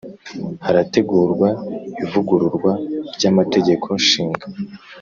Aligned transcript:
Harategurwa 0.65 1.49
ivugururwa 2.03 2.71
ry’ 3.13 3.25
Amategeko 3.31 3.87
shinga 4.07 4.47